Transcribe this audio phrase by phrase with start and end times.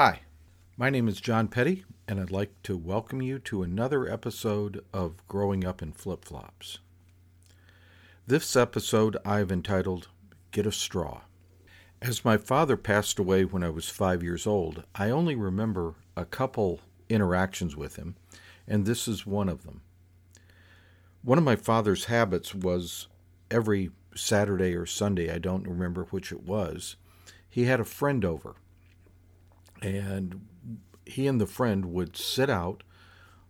[0.00, 0.20] Hi,
[0.76, 5.26] my name is John Petty, and I'd like to welcome you to another episode of
[5.26, 6.78] Growing Up in Flip Flops.
[8.24, 10.06] This episode I've entitled
[10.52, 11.22] Get a Straw.
[12.00, 16.24] As my father passed away when I was five years old, I only remember a
[16.24, 18.14] couple interactions with him,
[18.68, 19.80] and this is one of them.
[21.22, 23.08] One of my father's habits was
[23.50, 26.94] every Saturday or Sunday, I don't remember which it was,
[27.50, 28.54] he had a friend over.
[29.80, 30.46] And
[31.06, 32.82] he and the friend would sit out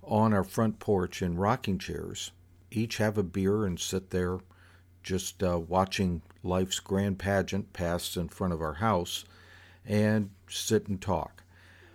[0.03, 2.33] on our front porch in rocking chairs,
[2.71, 4.39] each have a beer and sit there
[5.03, 9.25] just uh, watching life's grand pageant pass in front of our house
[9.87, 11.43] and sit and talk.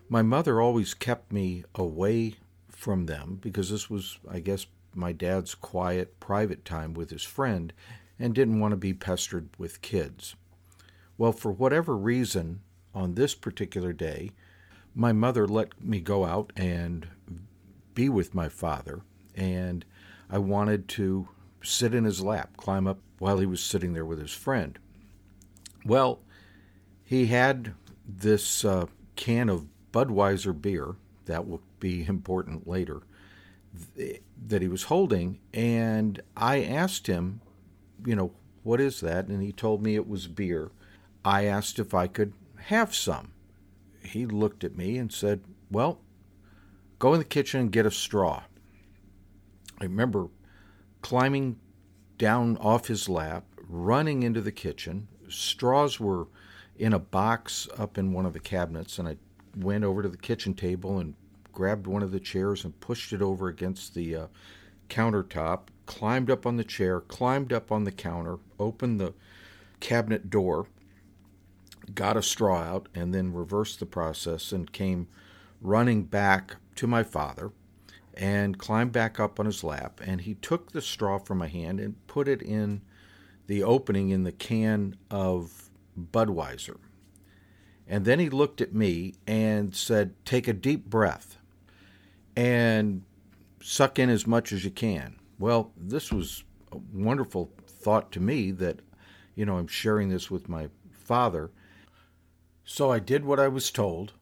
[0.10, 2.36] My mother always kept me away
[2.70, 7.74] from them because this was, I guess, my dad's quiet, private time with his friend
[8.20, 10.36] and didn't want to be pestered with kids.
[11.18, 12.62] Well, for whatever reason,
[12.94, 14.32] on this particular day,
[14.96, 17.08] my mother let me go out and
[17.96, 19.02] be with my father,
[19.36, 19.86] and
[20.30, 21.28] I wanted to
[21.64, 24.78] sit in his lap, climb up while he was sitting there with his friend.
[25.86, 26.20] Well,
[27.04, 27.74] he had
[28.08, 33.02] this uh, can of Budweiser beer, that will be important later,
[33.96, 37.42] th- that he was holding, and I asked him,
[38.06, 38.32] you know,
[38.64, 39.28] what is that?
[39.28, 40.72] And he told me it was beer.
[41.24, 42.34] I asked if I could
[42.68, 43.32] have some.
[44.02, 46.00] He looked at me and said, Well,
[47.00, 48.44] go in the kitchen and get a straw.
[49.80, 50.30] I remember
[51.02, 51.60] climbing
[52.18, 55.08] down off his lap, running into the kitchen.
[55.28, 56.28] Straws were
[56.78, 59.18] in a box up in one of the cabinets, and I
[59.58, 61.16] went over to the kitchen table and
[61.52, 64.28] grabbed one of the chairs and pushed it over against the uh,
[64.90, 69.14] countertop, climbed up on the chair, climbed up on the counter, opened the
[69.80, 70.68] cabinet door,
[71.96, 75.08] got a straw out, and then reversed the process and came
[75.62, 77.52] running back to my father
[78.14, 80.00] and climbed back up on his lap.
[80.04, 82.82] And he took the straw from my hand and put it in
[83.48, 86.78] the opening in the can of Budweiser.
[87.88, 91.38] And then he looked at me and said, Take a deep breath
[92.36, 93.04] and
[93.62, 95.18] suck in as much as you can.
[95.38, 98.80] Well, this was a wonderful thought to me that,
[99.36, 101.52] you know, I'm sharing this with my father.
[102.66, 104.14] So I did what I was told,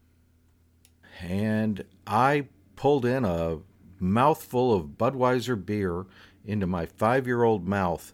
[1.21, 3.59] and I pulled in a
[3.99, 6.05] mouthful of Budweiser beer
[6.43, 8.13] into my five year old mouth,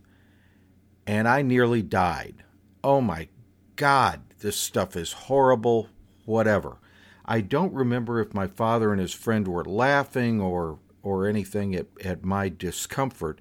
[1.05, 2.43] and I nearly died.
[2.83, 3.29] Oh my
[3.77, 5.89] God, this stuff is horrible,
[6.25, 6.77] whatever.
[7.25, 11.87] I don't remember if my father and his friend were laughing or, or anything at,
[12.03, 13.39] at my discomfort,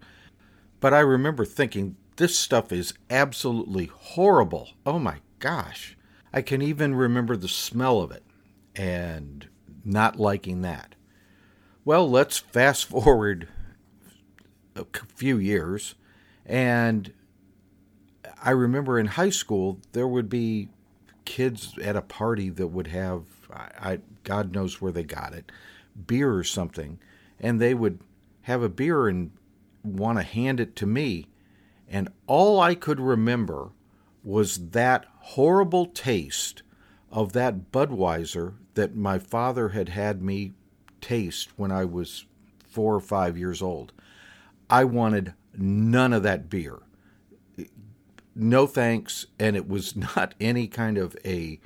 [0.80, 4.70] but I remember thinking, this stuff is absolutely horrible.
[4.84, 5.96] Oh my gosh.
[6.36, 8.22] I can even remember the smell of it
[8.74, 9.48] and
[9.86, 10.94] not liking that.
[11.82, 13.48] Well, let's fast forward
[14.74, 15.94] a few years,
[16.44, 17.10] and
[18.44, 20.68] I remember in high school there would be
[21.24, 25.50] kids at a party that would have, I, I, God knows where they got it,
[26.06, 26.98] beer or something,
[27.40, 27.98] and they would
[28.42, 29.30] have a beer and
[29.82, 31.28] want to hand it to me,
[31.88, 33.70] and all I could remember
[34.26, 36.64] was that horrible taste
[37.12, 40.52] of that Budweiser that my father had had me
[41.00, 42.24] taste when I was
[42.68, 43.92] four or five years old.
[44.68, 46.80] I wanted none of that beer.
[48.34, 49.26] No thanks.
[49.38, 51.60] And it was not any kind of a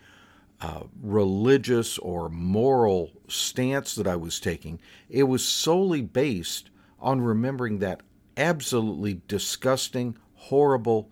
[0.60, 4.78] uh, religious or moral stance that I was taking.
[5.09, 6.69] It was solely based
[7.00, 8.03] on remembering that
[8.37, 11.10] absolutely disgusting, horrible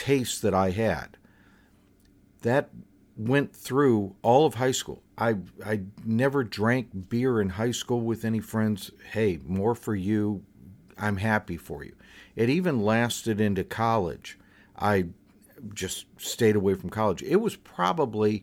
[0.00, 1.18] taste that I had.
[2.40, 2.70] That
[3.18, 5.02] went through all of high school.
[5.18, 8.90] I I never drank beer in high school with any friends.
[9.12, 10.42] Hey, more for you.
[10.96, 11.94] I'm happy for you.
[12.34, 14.38] It even lasted into college.
[14.74, 15.08] I
[15.74, 17.22] just stayed away from college.
[17.22, 18.42] It was probably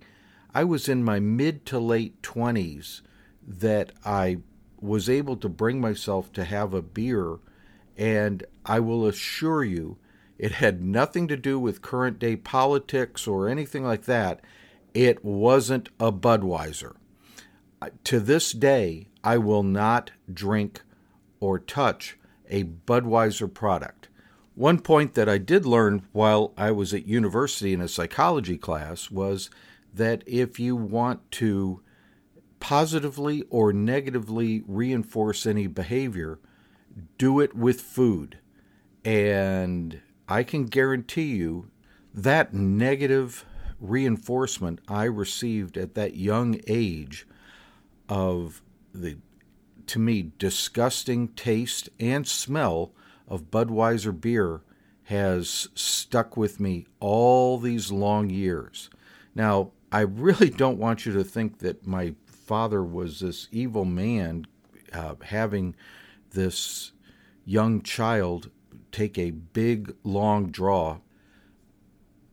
[0.53, 3.01] I was in my mid to late 20s
[3.48, 4.38] that I
[4.80, 7.39] was able to bring myself to have a beer
[7.98, 9.98] and I will assure you
[10.38, 14.42] it had nothing to do with current day politics or anything like that.
[14.94, 16.95] It wasn't a Budweiser.
[18.06, 20.81] To this day, I will not drink
[21.39, 22.18] or touch
[22.50, 24.10] a Budweiser product.
[24.56, 29.12] One point that I did learn while I was at university in a psychology class
[29.12, 29.51] was
[29.94, 31.81] that if you want to
[32.60, 36.39] positively or negatively reinforce any behavior,
[37.19, 38.39] do it with food.
[39.06, 41.69] And I can guarantee you
[42.13, 43.45] that negative
[43.79, 47.27] reinforcement I received at that young age
[48.09, 48.62] of
[48.94, 49.18] the,
[49.88, 52.91] to me, disgusting taste and smell
[53.27, 54.62] of Budweiser beer
[55.03, 58.89] has stuck with me all these long years.
[59.35, 64.47] Now, I really don't want you to think that my father was this evil man
[64.91, 65.75] uh, having
[66.31, 66.91] this
[67.45, 68.50] young child
[68.97, 70.97] take a big, long draw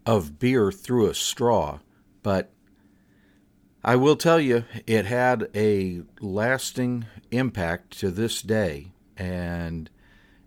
[0.07, 1.79] of beer through a straw,
[2.23, 2.51] but
[3.83, 9.91] I will tell you, it had a lasting impact to this day, and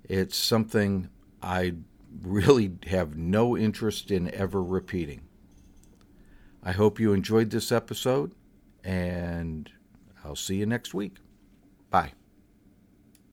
[0.03, 1.09] it's something
[1.41, 1.75] I
[2.23, 5.21] really have no interest in ever repeating.
[6.63, 8.33] I hope you enjoyed this episode,
[8.83, 9.69] and
[10.25, 11.17] I'll see you next week.
[11.91, 12.13] Bye.